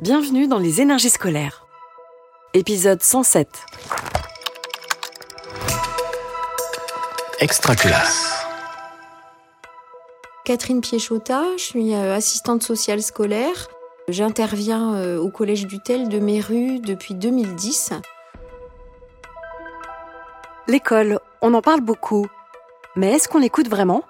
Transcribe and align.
Bienvenue 0.00 0.46
dans 0.46 0.60
les 0.60 0.80
énergies 0.80 1.10
scolaires. 1.10 1.66
Épisode 2.54 3.02
107. 3.02 3.48
Extra 7.40 7.74
classe. 7.74 8.46
Catherine 10.44 10.80
Piéchota, 10.82 11.42
je 11.56 11.62
suis 11.64 11.94
euh, 11.96 12.14
assistante 12.14 12.62
sociale 12.62 13.02
scolaire. 13.02 13.66
J'interviens 14.06 14.94
euh, 14.94 15.18
au 15.18 15.30
Collège 15.30 15.66
du 15.66 15.80
Tel 15.80 16.08
de 16.08 16.20
Méru 16.20 16.78
depuis 16.78 17.14
2010. 17.16 17.94
L'école, 20.68 21.18
on 21.42 21.54
en 21.54 21.60
parle 21.60 21.80
beaucoup. 21.80 22.28
Mais 22.94 23.14
est-ce 23.14 23.28
qu'on 23.28 23.40
l'écoute 23.40 23.68
vraiment? 23.68 24.04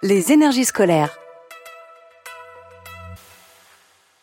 Les 0.00 0.32
énergies 0.32 0.64
scolaires. 0.64 1.18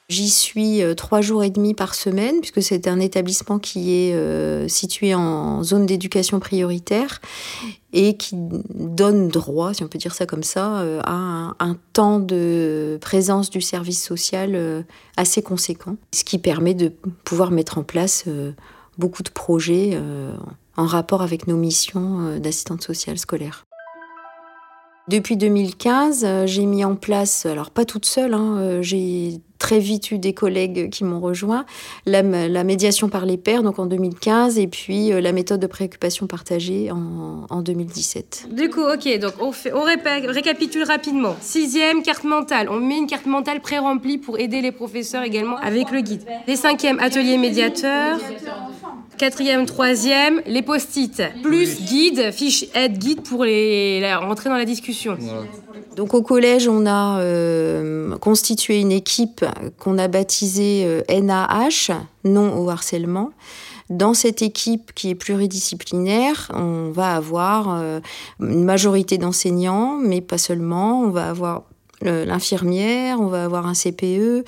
J'y 0.09 0.29
suis 0.29 0.81
euh, 0.81 0.93
trois 0.93 1.19
jours 1.19 1.43
et 1.43 1.49
demi 1.49 1.73
par 1.73 1.93
semaine, 1.93 2.39
puisque 2.39 2.61
c'est 2.61 2.87
un 2.87 2.97
établissement 3.01 3.59
qui 3.59 3.93
est 3.93 4.13
euh, 4.13 4.65
situé 4.69 5.13
en 5.13 5.63
zone 5.63 5.85
d'éducation 5.85 6.39
prioritaire 6.39 7.19
et 7.91 8.15
qui 8.15 8.37
donne 8.37 9.27
droit, 9.27 9.73
si 9.73 9.83
on 9.83 9.89
peut 9.89 9.97
dire 9.97 10.13
ça 10.13 10.25
comme 10.25 10.43
ça, 10.43 10.79
euh, 10.79 11.01
à 11.03 11.55
un, 11.59 11.77
temps 11.91 12.19
de 12.21 12.97
présence 13.01 13.49
du 13.49 13.59
service 13.59 14.01
social 14.01 14.85
assez 15.17 15.41
conséquent, 15.41 15.97
ce 16.13 16.23
qui 16.23 16.37
permet 16.37 16.73
de 16.73 16.93
pouvoir 17.25 17.51
mettre 17.51 17.77
en 17.77 17.83
place 17.83 18.25
beaucoup 18.99 19.23
de 19.23 19.29
projets 19.29 19.99
en 20.75 20.85
rapport 20.85 21.23
avec 21.23 21.47
nos 21.47 21.57
missions 21.57 22.37
d'assistante 22.37 22.83
sociale 22.83 23.17
scolaire. 23.17 23.65
Depuis 25.07 25.37
2015, 25.37 26.45
j'ai 26.45 26.65
mis 26.67 26.85
en 26.85 26.95
place, 26.95 27.47
alors 27.47 27.71
pas 27.71 27.85
toute 27.85 28.05
seule, 28.05 28.35
hein, 28.35 28.81
j'ai 28.81 29.41
très 29.57 29.79
vite 29.79 30.11
eu 30.11 30.19
des 30.19 30.33
collègues 30.33 30.89
qui 30.89 31.03
m'ont 31.03 31.19
rejoint, 31.19 31.65
la, 32.05 32.21
la, 32.21 32.63
médiation 32.63 33.09
par 33.09 33.25
les 33.25 33.37
pairs, 33.37 33.63
donc 33.63 33.79
en 33.79 33.85
2015, 33.85 34.59
et 34.59 34.67
puis 34.67 35.11
euh, 35.11 35.21
la 35.21 35.31
méthode 35.31 35.59
de 35.59 35.67
préoccupation 35.67 36.27
partagée 36.27 36.91
en, 36.91 37.45
en 37.49 37.61
2017. 37.61 38.47
Du 38.51 38.69
coup, 38.69 38.81
ok, 38.81 39.19
donc 39.19 39.33
on, 39.39 39.51
fait, 39.51 39.73
on 39.73 39.83
récapitule 39.83 40.83
rapidement. 40.83 41.35
Sixième, 41.41 42.03
carte 42.03 42.23
mentale. 42.23 42.69
On 42.69 42.79
met 42.79 42.97
une 42.97 43.07
carte 43.07 43.25
mentale 43.25 43.61
pré-remplie 43.61 44.17
pour 44.17 44.39
aider 44.39 44.61
les 44.61 44.71
professeurs 44.71 45.23
également 45.23 45.57
avec 45.57 45.91
le 45.91 46.01
guide. 46.01 46.23
Les 46.47 46.55
cinquièmes, 46.55 46.99
atelier 46.99 47.37
médiateur. 47.37 48.17
Quatrième, 49.17 49.65
troisième, 49.65 50.41
les 50.45 50.61
post-it. 50.61 51.23
Plus 51.41 51.81
guide, 51.81 52.31
fiche 52.31 52.65
aide 52.75 52.99
guide 52.99 53.21
pour 53.21 53.45
les, 53.45 53.99
la, 53.99 54.19
rentrer 54.19 54.49
dans 54.49 54.57
la 54.57 54.65
discussion. 54.65 55.17
Donc 55.97 56.13
au 56.13 56.21
collège, 56.21 56.67
on 56.67 56.85
a 56.85 57.21
euh, 57.21 58.15
constitué 58.19 58.79
une 58.79 58.91
équipe 58.91 59.43
qu'on 59.79 59.97
a 59.97 60.07
baptisée 60.07 60.83
euh, 60.85 61.01
NAH, 61.09 61.91
non 62.23 62.55
au 62.63 62.69
harcèlement. 62.69 63.31
Dans 63.89 64.13
cette 64.13 64.43
équipe 64.43 64.93
qui 64.93 65.09
est 65.09 65.15
pluridisciplinaire, 65.15 66.51
on 66.53 66.91
va 66.91 67.15
avoir 67.15 67.73
euh, 67.73 67.99
une 68.39 68.63
majorité 68.63 69.17
d'enseignants, 69.17 69.97
mais 69.97 70.21
pas 70.21 70.37
seulement. 70.37 71.01
On 71.01 71.09
va 71.09 71.29
avoir 71.29 71.63
l'infirmière, 72.01 73.19
on 73.19 73.27
va 73.27 73.43
avoir 73.43 73.65
un 73.65 73.73
CPE, 73.73 74.45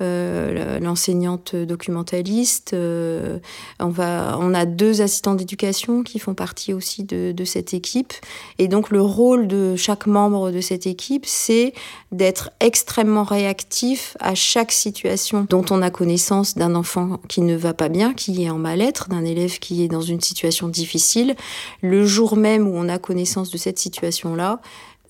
euh, 0.00 0.78
l'enseignante 0.78 1.56
documentaliste. 1.56 2.74
Euh, 2.74 3.38
on, 3.80 3.88
va, 3.88 4.36
on 4.40 4.54
a 4.54 4.66
deux 4.66 5.02
assistants 5.02 5.34
d'éducation 5.34 6.02
qui 6.02 6.18
font 6.18 6.34
partie 6.34 6.72
aussi 6.72 7.04
de, 7.04 7.32
de, 7.32 7.44
cette 7.44 7.74
équipe. 7.74 8.12
Et 8.58 8.68
donc 8.68 8.90
le 8.90 9.00
rôle 9.00 9.48
de 9.48 9.74
chaque 9.76 10.06
membre 10.06 10.50
de 10.50 10.60
cette 10.60 10.86
équipe, 10.86 11.26
c'est 11.26 11.72
d'être 12.12 12.50
extrêmement 12.60 13.24
réactif 13.24 14.16
à 14.20 14.34
chaque 14.34 14.72
situation 14.72 15.46
dont 15.48 15.64
on 15.70 15.82
a 15.82 15.90
connaissance 15.90 16.56
d'un 16.56 16.74
enfant 16.74 17.18
qui 17.28 17.40
ne 17.40 17.56
va 17.56 17.74
pas 17.74 17.88
bien, 17.88 18.14
qui 18.14 18.44
est 18.44 18.50
en 18.50 18.58
mal-être, 18.58 19.08
d'un 19.08 19.24
élève 19.24 19.58
qui 19.58 19.82
est 19.82 19.88
dans 19.88 20.02
une 20.02 20.20
situation 20.20 20.68
difficile. 20.68 21.34
Le 21.80 22.06
jour 22.06 22.36
même 22.36 22.68
où 22.68 22.74
on 22.76 22.88
a 22.88 22.98
connaissance 22.98 23.50
de 23.50 23.58
cette 23.58 23.78
situation-là, 23.78 24.60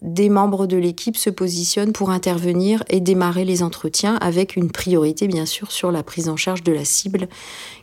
des 0.03 0.29
membres 0.29 0.67
de 0.67 0.77
l'équipe 0.77 1.17
se 1.17 1.31
positionnent 1.31 1.93
pour 1.93 2.11
intervenir 2.11 2.83
et 2.89 3.01
démarrer 3.01 3.45
les 3.45 3.63
entretiens 3.63 4.17
avec 4.17 4.57
une 4.57 4.71
priorité 4.71 5.29
bien 5.29 5.47
sûr 5.47 5.71
sur 5.71 5.93
la 5.93 6.03
prise 6.03 6.29
en 6.29 6.37
charge 6.37 6.63
de 6.65 6.73
la 6.73 6.85
cible 6.85 7.29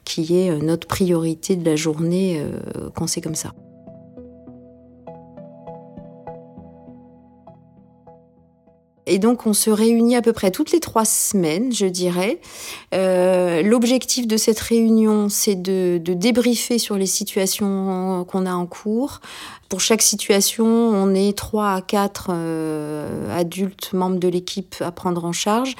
qui 0.04 0.38
est 0.38 0.52
euh, 0.52 0.60
notre 0.60 0.88
priorité 0.88 1.56
de 1.56 1.66
la 1.66 1.76
journée 1.76 2.40
euh, 2.40 2.90
quand 2.94 3.08
c'est 3.08 3.22
comme 3.22 3.36
ça. 3.36 3.54
Et 9.10 9.18
donc, 9.18 9.48
on 9.48 9.54
se 9.54 9.72
réunit 9.72 10.16
à 10.16 10.22
peu 10.22 10.34
près 10.34 10.52
toutes 10.52 10.72
les 10.72 10.80
trois 10.80 11.04
semaines, 11.04 11.74
je 11.74 11.88
dirais. 11.88 12.40
Euh, 12.94 13.64
L'objectif 13.64 14.28
de 14.28 14.38
cette 14.38 14.60
réunion, 14.60 15.30
c'est 15.30 15.56
de, 15.56 15.98
débriefer 15.98 16.78
sur 16.78 16.96
les 16.96 17.08
situations 17.08 18.26
qu'on 18.30 18.46
a 18.46 18.54
en 18.54 18.68
cours, 18.68 19.20
pour 19.70 19.82
chaque 19.82 20.02
situation, 20.02 20.66
on 20.66 21.14
est 21.14 21.38
trois 21.38 21.74
à 21.74 21.82
quatre 21.82 22.32
euh, 22.32 23.38
adultes 23.38 23.94
membres 23.94 24.18
de 24.18 24.28
l'équipe 24.28 24.76
à 24.80 24.92
prendre 24.92 25.24
en 25.26 25.32
charge. 25.32 25.76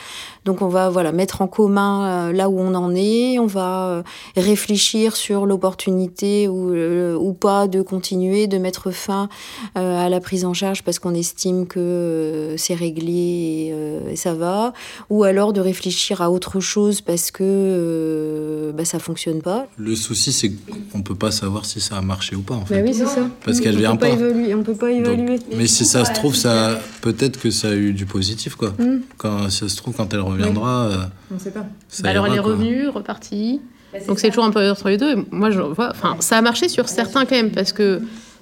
Donc 0.46 0.62
on 0.62 0.68
va 0.68 0.92
voilà 0.92 1.12
mettre 1.12 1.42
en 1.42 1.48
commun 1.48 2.06
euh, 2.06 2.32
là 2.32 2.52
où 2.52 2.60
on 2.60 2.76
en 2.76 2.94
est. 2.94 3.40
On 3.40 3.48
va 3.48 4.04
réfléchir 4.38 5.16
sur 5.16 5.48
l'opportunité 5.48 6.48
ou, 6.48 7.34
pas 7.34 7.68
de 7.68 7.82
continuer, 7.82 8.46
de 8.46 8.60
mettre 8.60 8.92
fin 8.92 9.28
à 9.74 10.08
la 10.08 10.20
prise 10.20 10.46
en 10.46 10.54
charge 10.54 10.84
parce 10.84 11.00
qu'on 11.00 11.16
estime 11.16 11.66
que 11.66 12.54
c'est 12.58 12.76
réglé 12.76 13.19
et, 13.20 13.74
et, 14.12 14.16
ça 14.16 14.34
va. 14.34 14.74
Ou 15.10 15.24
alors 15.24 15.54
de 15.54 15.62
réfléchir 15.62 16.22
à 16.22 16.32
autre 16.32 16.60
chose 16.60 17.02
parce 17.02 17.32
que 17.32 18.74
bah, 18.76 18.86
ça 18.86 19.00
fonctionne 19.00 19.42
pas. 19.42 19.68
Le 19.78 19.96
souci 19.96 20.32
c'est 20.32 20.52
qu'on 20.92 21.02
peut 21.02 21.16
pas 21.16 21.32
savoir 21.32 21.66
si 21.66 21.80
ça 21.80 21.98
a 21.98 22.02
marché 22.02 22.36
ou 22.36 22.42
pas 22.42 22.56
en 22.56 22.66
fait. 22.66 22.76
Bah 22.76 22.82
oui 22.86 22.94
c'est 22.94 23.06
ça. 23.06 23.28
Parce 23.44 23.60
qu'elle 23.60 23.76
peut 23.76 23.98
pas. 23.98 24.10
Évaluer, 24.10 24.56
on 24.56 24.64
peut 24.64 24.76
pas 24.76 24.92
évaluer. 24.92 25.38
Donc, 25.38 25.48
mais 25.56 25.68
si 25.68 25.86
ça 25.86 26.06
se 26.06 26.14
trouve, 26.14 26.36
ça 26.36 26.80
peut-être 27.02 27.40
que 27.40 27.52
ça 27.52 27.70
a 27.70 27.76
eu 27.76 27.94
du 27.94 28.06
positif, 28.06 28.56
quoi. 28.56 28.70
Mm. 28.78 29.02
Quand 29.18 29.50
ça 29.50 29.70
se 29.70 29.76
trouve, 29.76 29.96
quand 29.96 30.14
elle 30.14 30.22
reviendra, 30.22 30.90
oui. 30.90 30.96
on 31.32 31.34
ne 31.36 31.40
sait 31.40 31.52
pas. 31.52 31.66
Bah 32.02 32.10
alors 32.10 32.28
elle 32.28 32.36
est 32.36 32.40
revenue, 32.40 32.88
repartie. 32.88 33.62
Bah, 33.92 34.00
Donc 34.08 34.20
c'est 34.20 34.30
toujours 34.30 34.46
un 34.46 34.52
peu 34.52 34.70
entre 34.70 34.90
les 34.90 34.98
deux. 34.98 35.26
Moi, 35.32 35.50
je 35.50 35.62
vois, 35.62 35.90
enfin, 35.90 36.18
ça 36.20 36.38
a 36.38 36.42
marché 36.42 36.70
sur 36.70 36.88
certains 36.90 37.26
quand 37.26 37.36
même 37.36 37.52
parce 37.52 37.74
que 37.74 38.02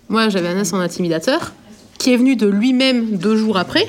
moi, 0.10 0.30
j'avais 0.30 0.50
un 0.50 0.62
en 0.62 0.80
intimidateur 0.80 1.54
qui 1.98 2.14
est 2.14 2.18
venu 2.18 2.36
de 2.36 2.48
lui-même 2.48 3.18
deux 3.18 3.36
jours 3.36 3.58
après. 3.58 3.88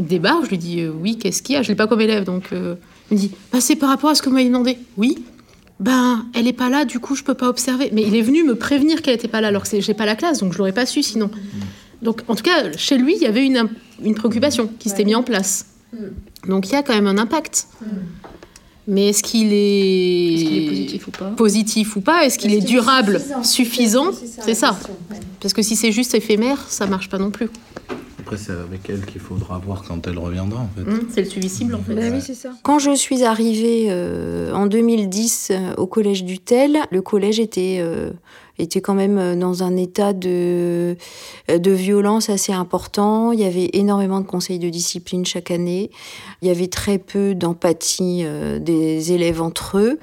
Débarque, 0.00 0.44
je 0.44 0.50
lui 0.50 0.58
dis 0.58 0.80
euh, 0.80 0.90
oui, 0.90 1.18
qu'est-ce 1.18 1.42
qu'il 1.42 1.54
y 1.54 1.58
a? 1.58 1.62
Je 1.62 1.68
l'ai 1.68 1.74
pas 1.74 1.86
comme 1.86 2.00
élève, 2.00 2.24
donc 2.24 2.48
euh, 2.52 2.74
il 3.10 3.14
me 3.14 3.20
dit 3.20 3.30
bah, 3.52 3.60
c'est 3.60 3.76
par 3.76 3.88
rapport 3.88 4.10
à 4.10 4.14
ce 4.14 4.22
que 4.22 4.28
vous 4.28 4.34
m'avez 4.34 4.48
demandé. 4.48 4.78
Oui, 4.96 5.24
ben, 5.78 6.26
elle 6.34 6.46
est 6.46 6.52
pas 6.52 6.68
là, 6.68 6.84
du 6.84 7.00
coup, 7.00 7.14
je 7.14 7.22
peux 7.22 7.34
pas 7.34 7.48
observer. 7.48 7.90
Mais 7.92 8.02
il 8.02 8.16
est 8.16 8.22
venu 8.22 8.44
me 8.44 8.54
prévenir 8.54 9.02
qu'elle 9.02 9.14
était 9.14 9.28
pas 9.28 9.40
là, 9.40 9.48
alors 9.48 9.64
que 9.64 9.80
j'ai 9.80 9.94
pas 9.94 10.06
la 10.06 10.16
classe, 10.16 10.40
donc 10.40 10.52
je 10.52 10.58
l'aurais 10.58 10.72
pas 10.72 10.86
su 10.86 11.02
sinon. 11.02 11.30
Donc, 12.02 12.22
en 12.28 12.34
tout 12.34 12.42
cas, 12.42 12.72
chez 12.76 12.96
lui, 12.96 13.14
il 13.16 13.22
y 13.22 13.26
avait 13.26 13.44
une, 13.44 13.68
une 14.02 14.14
préoccupation 14.14 14.70
qui 14.78 14.88
s'était 14.88 15.04
mise 15.04 15.16
en 15.16 15.22
place. 15.22 15.66
Donc, 16.46 16.68
il 16.68 16.72
y 16.72 16.76
a 16.76 16.82
quand 16.82 16.94
même 16.94 17.06
un 17.06 17.18
impact. 17.18 17.66
Mais 18.86 19.10
est-ce 19.10 19.22
qu'il 19.22 19.52
est... 19.52 20.34
Est, 20.34 20.46
qu 20.46 20.54
est, 20.54 20.68
positif 20.68 21.06
ou 21.06 21.10
pas? 21.10 21.30
Positif 21.30 21.96
ou 21.96 22.00
pas? 22.00 22.24
Est-ce 22.24 22.38
qu'il 22.38 22.52
est, 22.52 22.58
est, 22.58 22.60
durable, 22.60 23.20
suffisant 23.42 24.12
C'est 24.12 24.54
ça. 24.54 24.72
ça. 24.72 24.78
Parce 25.40 25.54
que 25.54 25.62
si 25.62 25.76
c'est 25.76 25.92
juste 25.92 26.14
éphémère, 26.14 26.66
ça 26.68 26.86
marche 26.86 27.08
pas 27.08 27.18
non 27.18 27.30
plus. 27.30 27.48
Après, 28.30 28.44
c'est 28.44 28.52
avec 28.52 28.88
elle 28.88 29.04
qu'il 29.04 29.20
faudra 29.20 29.58
voir 29.58 29.82
quand 29.82 30.06
elle 30.06 30.16
reviendra, 30.16 30.60
en 30.60 30.68
fait. 30.68 30.88
Mmh, 30.88 31.08
c'est 31.12 31.22
le 31.22 31.28
suivi 31.28 31.48
cible, 31.48 31.74
en 31.74 31.80
fait. 31.80 31.94
Bah 31.96 32.02
oui, 32.12 32.20
c'est 32.20 32.34
ça. 32.34 32.50
Quand 32.62 32.78
je 32.78 32.94
suis 32.94 33.24
arrivée 33.24 33.88
euh, 33.90 34.52
en 34.52 34.66
2010 34.66 35.48
euh, 35.50 35.74
au 35.74 35.88
collège 35.88 36.22
du 36.22 36.38
Tel, 36.38 36.78
le 36.92 37.02
collège 37.02 37.40
était, 37.40 37.78
euh, 37.80 38.12
était 38.58 38.80
quand 38.80 38.94
même 38.94 39.38
dans 39.38 39.62
un 39.62 39.76
état 39.76 40.12
de, 40.12 40.96
de 41.48 41.70
violence 41.70 42.28
assez 42.30 42.52
important. 42.52 43.32
Il 43.32 43.40
y 43.40 43.44
avait 43.44 43.70
énormément 43.72 44.20
de 44.20 44.26
conseils 44.26 44.58
de 44.58 44.68
discipline 44.68 45.24
chaque 45.24 45.50
année. 45.50 45.90
Il 46.42 46.48
y 46.48 46.50
avait 46.50 46.68
très 46.68 46.98
peu 46.98 47.34
d'empathie 47.34 48.22
euh, 48.24 48.58
des 48.58 49.12
élèves 49.12 49.42
entre 49.42 49.78
eux. 49.78 49.98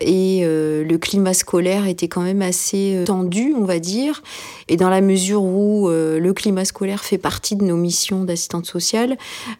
Et 0.00 0.40
euh, 0.42 0.84
le 0.84 0.96
climat 0.98 1.34
scolaire 1.34 1.86
était 1.86 2.08
quand 2.08 2.22
même 2.22 2.42
assez 2.42 2.94
euh, 2.96 3.04
tendu, 3.04 3.54
on 3.56 3.64
va 3.64 3.78
dire. 3.78 4.22
Et 4.68 4.76
dans 4.76 4.90
la 4.90 5.00
mesure 5.00 5.42
où 5.42 5.88
euh, 5.88 6.20
le 6.20 6.32
climat 6.32 6.64
scolaire 6.64 7.02
fait 7.02 7.18
partie 7.18 7.56
de 7.56 7.64
nos 7.64 7.76
missions 7.76 8.24
d'assistante 8.24 8.66
sociale, 8.66 9.16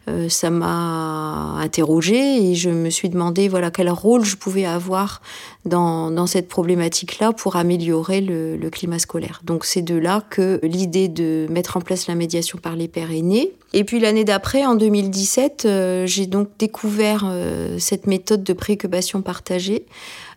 euh, 0.07 0.29
ça 0.29 0.49
m'a 0.49 1.55
interrogée 1.59 2.51
et 2.51 2.55
je 2.55 2.69
me 2.69 2.89
suis 2.89 3.09
demandé 3.09 3.49
voilà 3.49 3.71
quel 3.71 3.89
rôle 3.89 4.23
je 4.23 4.37
pouvais 4.37 4.65
avoir 4.65 5.21
dans, 5.65 6.09
dans 6.09 6.25
cette 6.25 6.47
problématique-là 6.47 7.33
pour 7.33 7.55
améliorer 7.55 8.21
le, 8.21 8.55
le 8.55 8.69
climat 8.69 8.99
scolaire. 8.99 9.41
Donc 9.43 9.65
c'est 9.65 9.81
de 9.81 9.95
là 9.95 10.23
que 10.29 10.59
l'idée 10.63 11.07
de 11.07 11.47
mettre 11.49 11.77
en 11.77 11.81
place 11.81 12.07
la 12.07 12.15
médiation 12.15 12.57
par 12.57 12.75
les 12.75 12.87
pairs 12.87 13.11
est 13.11 13.21
née. 13.21 13.51
Et 13.73 13.83
puis 13.83 13.99
l'année 13.99 14.23
d'après, 14.23 14.65
en 14.65 14.75
2017, 14.75 15.65
euh, 15.65 16.07
j'ai 16.07 16.25
donc 16.25 16.49
découvert 16.57 17.25
euh, 17.25 17.77
cette 17.77 18.07
méthode 18.07 18.43
de 18.43 18.53
préoccupation 18.53 19.21
partagée 19.21 19.85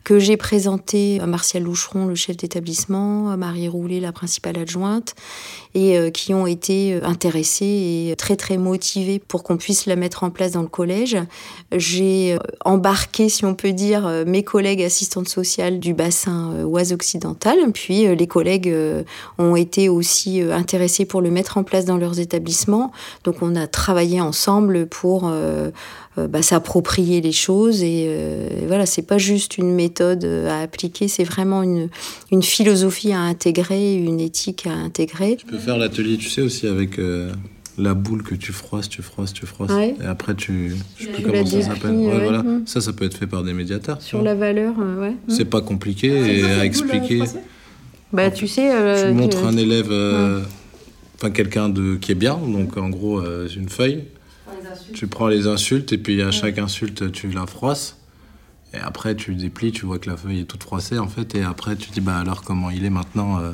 que 0.05 0.19
j'ai 0.19 0.37
présenté 0.37 1.21
à 1.21 1.27
Martial 1.27 1.63
Loucheron, 1.63 2.07
le 2.07 2.15
chef 2.15 2.37
d'établissement, 2.37 3.31
à 3.31 3.37
Marie 3.37 3.69
Roulet, 3.69 4.01
la 4.01 4.13
principale 4.13 4.59
adjointe, 4.59 5.15
et 5.75 5.99
euh, 5.99 6.11
qui 6.11 6.35
ont 6.35 6.47
été 6.47 7.01
intéressés 7.03 8.09
et 8.11 8.17
très 8.17 8.37
très 8.37 8.59
motivés 8.59 9.19
pour 9.19 9.43
qu'on 9.43 9.57
puisse 9.57 9.87
la 9.87 9.97
mettre 9.97 10.25
en 10.25 10.31
place 10.31 10.53
dans 10.53 10.63
le 10.63 10.69
collège. 10.69 11.17
J'ai 11.73 12.37
embarqué, 12.65 13.29
si 13.29 13.45
on 13.45 13.55
peut 13.55 13.73
dire, 13.73 14.09
mes 14.27 14.43
collègues 14.43 14.83
assistantes 14.83 15.29
sociales 15.29 15.79
du 15.81 15.95
bassin 15.95 16.65
Oise 16.65 16.93
occidental, 16.93 17.59
puis 17.73 18.15
les 18.15 18.27
collègues 18.27 18.75
ont 19.39 19.57
été 19.57 19.89
aussi 19.89 20.41
intéressés 20.43 21.05
pour 21.05 21.21
le 21.21 21.31
mettre 21.31 21.59
en 21.59 21.65
place 21.65 21.85
dans 21.85 21.97
leurs 21.97 22.21
établissements. 22.21 22.93
Donc 23.25 23.37
on 23.43 23.57
a 23.57 23.67
travaillé 23.67 24.21
ensemble 24.21 24.87
pour 24.87 25.31
euh, 26.19 26.29
bah, 26.29 26.43
s'approprier 26.43 27.23
les 27.23 27.33
choses. 27.33 27.83
Et 27.83 28.05
euh, 28.07 28.47
voilà, 28.67 28.85
c'est 28.85 29.01
pas 29.01 29.17
juste 29.17 29.57
une 29.57 29.73
méthode 29.73 29.92
à 30.01 30.61
appliquer, 30.61 31.09
c'est 31.09 31.25
vraiment 31.25 31.63
une, 31.63 31.89
une 32.31 32.43
philosophie 32.43 33.13
à 33.13 33.21
intégrer, 33.21 33.95
une 33.95 34.21
éthique 34.21 34.67
à 34.67 34.73
intégrer. 34.73 35.37
Tu 35.37 35.47
peux 35.47 35.59
faire 35.59 35.79
l'atelier, 35.79 36.17
tu 36.17 36.29
sais, 36.29 36.43
aussi 36.43 36.67
avec 36.67 36.99
euh, 36.99 37.33
la 37.79 37.95
boule 37.95 38.23
que 38.23 38.35
tu 38.35 38.53
froisses, 38.53 38.89
tu 38.89 39.03
froisses, 39.03 39.33
tu 39.33 39.47
froisses. 39.47 39.71
Et 39.71 40.05
après, 40.07 40.35
tu. 40.35 40.75
Je 40.97 41.05
sais 41.05 41.13
plus 41.13 41.23
comment 41.23 41.47
ça 41.47 41.63
s'appelle. 41.63 41.97
voilà. 41.97 42.43
Mmh. 42.43 42.67
Ça, 42.67 42.81
ça 42.81 42.93
peut 42.93 43.05
être 43.05 43.17
fait 43.17 43.27
par 43.27 43.43
des 43.43 43.53
médiateurs. 43.53 44.01
Sur 44.01 44.23
la 44.23 44.35
valeur, 44.35 44.75
ouais. 44.79 45.15
C'est 45.29 45.45
pas 45.45 45.61
compliqué 45.61 46.13
ah, 46.13 46.29
et 46.29 46.45
à 46.45 46.65
expliquer. 46.65 47.23
Bah, 48.13 48.31
tu 48.31 48.47
sais. 48.47 48.71
tu 49.07 49.13
montres 49.13 49.45
un 49.45 49.57
élève, 49.57 49.93
enfin 51.17 51.31
quelqu'un 51.31 51.69
de 51.69 51.97
qui 51.97 52.13
est 52.13 52.17
bien, 52.17 52.37
donc 52.37 52.77
en 52.77 52.91
gros, 52.91 53.21
une 53.21 53.69
feuille. 53.69 54.05
Tu 54.95 55.07
prends 55.07 55.29
les 55.29 55.47
insultes 55.47 55.93
et 55.93 55.99
puis 55.99 56.23
à 56.23 56.31
chaque 56.31 56.59
insulte, 56.59 57.13
tu 57.13 57.29
la 57.31 57.47
froisses. 57.47 57.97
Et 58.75 58.79
après, 58.79 59.15
tu 59.15 59.35
déplies, 59.35 59.73
tu 59.73 59.87
vois 59.87 59.99
que 59.99 60.09
la 60.09 60.17
feuille 60.17 60.41
est 60.41 60.45
toute 60.45 60.63
froissée 60.63 60.99
en 60.99 61.09
fait. 61.09 61.35
Et 61.35 61.43
après, 61.43 61.77
tu 61.77 61.91
dis, 61.91 62.01
bah 62.01 62.19
alors 62.19 62.43
comment 62.43 62.71
il 62.71 62.85
est 62.85 62.91
maintenant 62.91 63.39
euh, 63.41 63.53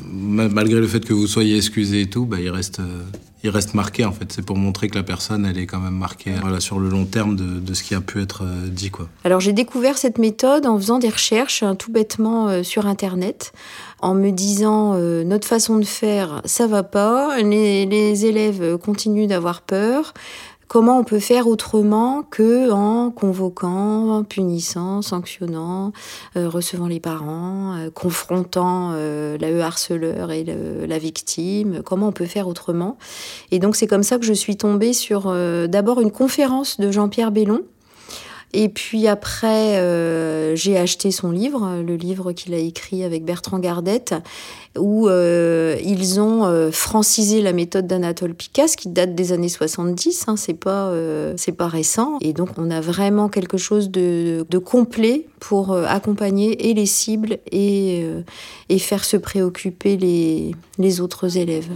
Malgré 0.00 0.78
le 0.78 0.86
fait 0.86 1.04
que 1.04 1.12
vous 1.12 1.26
soyez 1.26 1.56
excusé 1.56 2.02
et 2.02 2.06
tout, 2.06 2.24
bah, 2.24 2.36
il, 2.40 2.50
reste, 2.50 2.78
euh, 2.78 3.02
il 3.42 3.50
reste 3.50 3.74
marqué 3.74 4.04
en 4.04 4.12
fait. 4.12 4.32
C'est 4.32 4.44
pour 4.44 4.56
montrer 4.56 4.88
que 4.88 4.94
la 4.94 5.02
personne, 5.02 5.44
elle 5.44 5.58
est 5.58 5.66
quand 5.66 5.80
même 5.80 5.96
marquée 5.96 6.34
voilà, 6.40 6.60
sur 6.60 6.78
le 6.78 6.88
long 6.88 7.04
terme 7.04 7.34
de, 7.34 7.58
de 7.58 7.74
ce 7.74 7.82
qui 7.82 7.96
a 7.96 8.00
pu 8.00 8.22
être 8.22 8.44
euh, 8.44 8.68
dit. 8.68 8.90
Quoi. 8.90 9.08
Alors 9.24 9.40
j'ai 9.40 9.52
découvert 9.52 9.98
cette 9.98 10.18
méthode 10.18 10.66
en 10.66 10.78
faisant 10.78 11.00
des 11.00 11.08
recherches 11.08 11.64
hein, 11.64 11.74
tout 11.74 11.90
bêtement 11.90 12.62
sur 12.62 12.86
Internet 12.86 13.52
en 14.00 14.14
me 14.14 14.30
disant 14.30 14.94
euh, 14.94 15.24
notre 15.24 15.48
façon 15.48 15.78
de 15.78 15.84
faire, 15.84 16.42
ça 16.44 16.68
va 16.68 16.84
pas, 16.84 17.38
les, 17.42 17.84
les 17.84 18.26
élèves 18.26 18.78
continuent 18.78 19.26
d'avoir 19.26 19.62
peur. 19.62 20.14
Comment 20.68 20.98
on 20.98 21.04
peut 21.04 21.18
faire 21.18 21.48
autrement 21.48 22.22
que 22.30 22.70
en 22.70 23.10
convoquant, 23.10 24.22
punissant, 24.24 25.00
sanctionnant, 25.02 25.92
euh, 26.36 26.48
recevant 26.48 26.86
les 26.86 27.00
parents, 27.00 27.74
euh, 27.76 27.90
confrontant 27.90 28.92
la 28.92 29.66
harceleur 29.66 30.30
et 30.30 30.44
la 30.44 30.98
victime. 30.98 31.82
Comment 31.84 32.08
on 32.08 32.12
peut 32.12 32.26
faire 32.26 32.48
autrement? 32.48 32.98
Et 33.50 33.58
donc 33.58 33.76
c'est 33.76 33.86
comme 33.86 34.02
ça 34.02 34.18
que 34.18 34.24
je 34.24 34.32
suis 34.32 34.56
tombée 34.56 34.92
sur 34.92 35.32
d'abord 35.68 36.00
une 36.00 36.10
conférence 36.10 36.78
de 36.78 36.90
Jean-Pierre 36.90 37.30
Bellon, 37.30 37.62
et 38.54 38.70
puis 38.70 39.06
après, 39.08 39.78
euh, 39.78 40.56
j'ai 40.56 40.78
acheté 40.78 41.10
son 41.10 41.30
livre, 41.30 41.82
le 41.86 41.96
livre 41.96 42.32
qu'il 42.32 42.54
a 42.54 42.58
écrit 42.58 43.04
avec 43.04 43.24
Bertrand 43.24 43.58
Gardette, 43.58 44.14
où 44.78 45.08
euh, 45.08 45.76
ils 45.84 46.18
ont 46.18 46.46
euh, 46.46 46.70
francisé 46.70 47.42
la 47.42 47.52
méthode 47.52 47.86
d'Anatole 47.86 48.34
Picasse, 48.34 48.74
qui 48.74 48.88
date 48.88 49.14
des 49.14 49.32
années 49.32 49.50
70, 49.50 50.24
hein, 50.28 50.36
c'est 50.36 50.54
pas, 50.54 50.90
c'est 51.36 51.52
pas 51.52 51.68
récent. 51.68 52.16
Et 52.22 52.32
donc 52.32 52.50
on 52.56 52.70
a 52.70 52.80
vraiment 52.80 53.28
quelque 53.28 53.58
chose 53.58 53.90
de, 53.90 54.46
de 54.48 54.58
complet 54.58 55.26
pour 55.40 55.76
accompagner 55.76 56.70
et 56.70 56.74
les 56.74 56.86
cibles 56.86 57.38
et, 57.52 58.04
et 58.70 58.78
faire 58.78 59.04
se 59.04 59.18
préoccuper 59.18 59.96
les, 59.98 60.54
les 60.78 61.00
autres 61.00 61.36
élèves. 61.36 61.68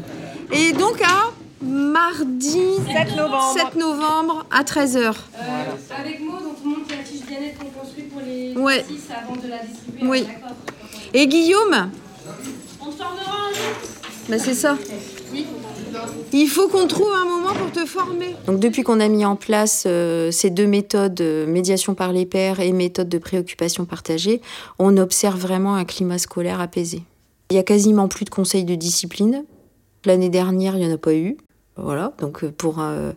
Et 0.52 0.72
donc 0.72 1.00
à 1.02 1.32
mardi 1.62 2.58
7 2.92 3.16
novembre, 3.16 3.54
7 3.54 3.76
novembre 3.76 4.46
à 4.50 4.62
13h. 4.62 4.98
Euh, 4.98 5.10
avec 5.98 6.20
moi, 6.20 6.40
donc 6.40 6.56
on 6.64 6.68
montre 6.68 6.90
la 6.90 7.04
fiche 7.04 7.24
bien-être 7.26 7.58
qu'on 7.58 7.80
construit 7.80 8.04
pour 8.04 8.20
les 8.20 8.51
ouais. 8.62 8.84
avant 9.10 9.36
de 9.36 9.48
la 9.48 9.58
distribuer. 9.64 10.08
Oui. 10.08 10.26
Et 11.14 11.26
Guillaume 11.26 11.90
On 12.80 12.86
te 12.86 12.96
formera 12.96 13.48
un 13.50 13.54
jour. 13.54 13.76
Ben 14.28 14.38
c'est 14.38 14.54
ça. 14.54 14.78
Oui. 15.32 15.46
Il 16.32 16.48
faut 16.48 16.68
qu'on 16.68 16.86
trouve 16.86 17.12
un 17.12 17.24
moment 17.24 17.52
pour 17.52 17.70
te 17.70 17.84
former. 17.84 18.34
Donc 18.46 18.58
depuis 18.58 18.82
qu'on 18.82 19.00
a 19.00 19.08
mis 19.08 19.24
en 19.24 19.36
place 19.36 19.84
euh, 19.86 20.30
ces 20.30 20.50
deux 20.50 20.66
méthodes, 20.66 21.20
euh, 21.20 21.46
médiation 21.46 21.94
par 21.94 22.12
les 22.12 22.24
pairs 22.24 22.60
et 22.60 22.72
méthode 22.72 23.08
de 23.08 23.18
préoccupation 23.18 23.84
partagée, 23.84 24.40
on 24.78 24.96
observe 24.96 25.38
vraiment 25.38 25.74
un 25.74 25.84
climat 25.84 26.18
scolaire 26.18 26.60
apaisé. 26.60 27.02
Il 27.50 27.56
y 27.56 27.58
a 27.58 27.62
quasiment 27.62 28.08
plus 28.08 28.24
de 28.24 28.30
conseils 28.30 28.64
de 28.64 28.74
discipline. 28.74 29.44
L'année 30.06 30.30
dernière, 30.30 30.76
il 30.76 30.86
n'y 30.86 30.90
en 30.90 30.94
a 30.94 30.98
pas 30.98 31.14
eu. 31.14 31.36
Voilà, 31.76 32.12
donc 32.18 32.44
euh, 32.44 32.50
pour 32.50 32.80
un, 32.80 33.14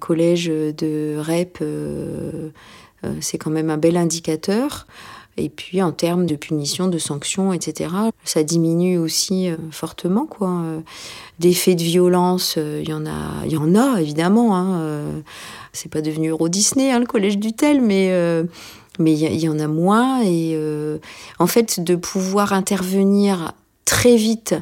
collège 0.00 0.46
de 0.46 1.16
REP, 1.18 1.58
euh, 1.60 2.50
c'est 3.20 3.38
quand 3.38 3.50
même 3.50 3.70
un 3.70 3.76
bel 3.76 3.96
indicateur. 3.96 4.86
Et 5.36 5.48
puis 5.48 5.82
en 5.82 5.90
termes 5.90 6.26
de 6.26 6.36
punition, 6.36 6.86
de 6.86 6.98
sanctions, 6.98 7.52
etc., 7.52 7.90
ça 8.24 8.44
diminue 8.44 8.98
aussi 8.98 9.50
fortement. 9.72 10.26
Quoi. 10.26 10.62
Des 11.40 11.52
faits 11.52 11.76
de 11.76 11.82
violence, 11.82 12.56
il 12.56 12.88
y 12.88 12.92
en 12.92 13.04
a, 13.04 13.44
il 13.44 13.52
y 13.52 13.56
en 13.56 13.74
a 13.74 14.00
évidemment. 14.00 14.56
Hein. 14.56 15.22
C'est 15.72 15.90
pas 15.90 16.02
devenu 16.02 16.28
Euro 16.28 16.48
Disney, 16.48 16.92
hein, 16.92 17.00
le 17.00 17.06
collège 17.06 17.38
du 17.38 17.52
Tel, 17.52 17.80
mais 17.80 18.12
mais 19.00 19.12
il 19.12 19.40
y, 19.40 19.48
en 19.48 19.58
a 19.58 19.66
moins. 19.66 20.22
Et 20.22 20.56
en 21.40 21.48
fait, 21.48 21.80
de 21.80 21.96
pouvoir 21.96 22.52
intervenir 22.52 23.54
très 23.84 24.14
vite 24.14 24.54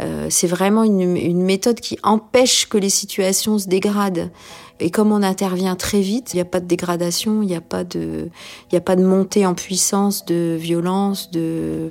euh, 0.00 0.26
c'est 0.28 0.46
vraiment 0.46 0.84
une, 0.84 1.42
méthode 1.42 1.80
qui 1.80 1.98
empêche 2.02 2.68
que 2.68 2.76
les 2.76 2.90
situations 2.90 3.58
se 3.58 3.66
dégradent. 3.66 4.30
Et 4.78 4.90
comme 4.90 5.10
on 5.10 5.22
intervient 5.22 5.74
très 5.74 6.00
vite, 6.00 6.34
il 6.34 6.36
n'y 6.36 6.42
a 6.42 6.46
pas 6.46 6.60
de 6.60 6.66
dégradation, 6.66 7.42
il 7.42 7.46
n'y 7.46 7.56
a 7.56 7.62
pas 7.62 7.82
de, 7.82 8.28
a 8.72 8.80
pas 8.80 8.96
de 8.96 9.04
montée 9.04 9.46
en 9.46 9.54
puissance, 9.54 10.26
de 10.26 10.56
violence, 10.60 11.30
de, 11.30 11.90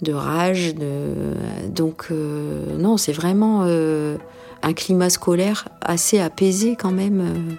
de 0.00 0.12
rage. 0.14 0.74
De... 0.74 1.34
Donc 1.68 2.06
euh, 2.10 2.78
non, 2.78 2.96
c'est 2.96 3.12
vraiment 3.12 3.64
euh, 3.64 4.16
un 4.62 4.72
climat 4.72 5.10
scolaire 5.10 5.68
assez 5.82 6.18
apaisé 6.20 6.74
quand 6.74 6.92
même 6.92 7.56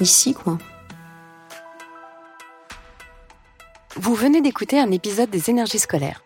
ici, 0.00 0.34
quoi. 0.34 0.58
Vous 3.98 4.14
venez 4.14 4.42
d'écouter 4.42 4.78
un 4.78 4.90
épisode 4.90 5.30
des 5.30 5.48
énergies 5.48 5.78
scolaires. 5.78 6.25